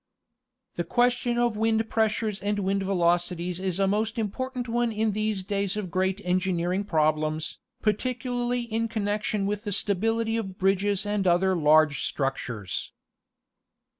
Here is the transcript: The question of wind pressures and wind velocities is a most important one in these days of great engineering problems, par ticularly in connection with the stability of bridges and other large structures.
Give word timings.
The 0.77 0.83
question 0.83 1.37
of 1.37 1.55
wind 1.55 1.87
pressures 1.87 2.39
and 2.41 2.57
wind 2.57 2.81
velocities 2.81 3.59
is 3.59 3.79
a 3.79 3.85
most 3.87 4.17
important 4.17 4.67
one 4.67 4.91
in 4.91 5.11
these 5.11 5.43
days 5.43 5.77
of 5.77 5.91
great 5.91 6.19
engineering 6.23 6.85
problems, 6.85 7.59
par 7.83 7.93
ticularly 7.93 8.67
in 8.67 8.87
connection 8.87 9.45
with 9.45 9.63
the 9.63 9.71
stability 9.71 10.37
of 10.37 10.57
bridges 10.57 11.05
and 11.05 11.27
other 11.27 11.55
large 11.55 12.01
structures. 12.01 12.93